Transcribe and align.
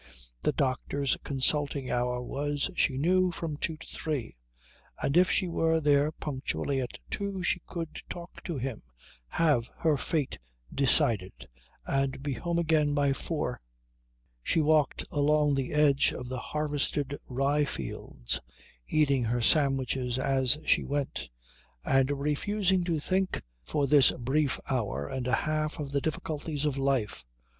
The 0.41 0.51
doctor's 0.51 1.15
consulting 1.23 1.91
hour 1.91 2.23
was, 2.23 2.71
she 2.75 2.97
knew, 2.97 3.29
from 3.31 3.55
two 3.55 3.77
to 3.77 3.85
three, 3.85 4.35
and 4.99 5.15
if 5.15 5.29
she 5.29 5.47
were 5.47 5.79
there 5.79 6.11
punctually 6.11 6.81
at 6.81 6.97
two 7.11 7.43
she 7.43 7.61
could 7.67 8.01
talk 8.09 8.41
to 8.45 8.57
him, 8.57 8.81
have 9.27 9.69
her 9.77 9.97
fate 9.97 10.39
decided, 10.73 11.47
and 11.85 12.23
be 12.23 12.33
home 12.33 12.57
again 12.57 12.95
by 12.95 13.13
four. 13.13 13.59
She 14.41 14.59
walked 14.59 15.05
along 15.11 15.53
the 15.53 15.71
edge 15.71 16.11
of 16.13 16.27
the 16.29 16.39
harvested 16.39 17.15
rye 17.29 17.63
fields 17.65 18.41
eating 18.87 19.25
her 19.25 19.39
sandwiches 19.39 20.17
as 20.17 20.57
she 20.65 20.83
went, 20.83 21.29
and 21.85 22.09
refusing 22.19 22.83
to 22.85 22.99
think 22.99 23.43
for 23.63 23.85
this 23.85 24.09
brief 24.13 24.59
hour 24.67 25.07
and 25.07 25.27
a 25.27 25.35
half 25.45 25.77
of 25.77 25.91
the 25.91 26.01
difficulties 26.01 26.65
of 26.65 26.75
life. 26.75 27.23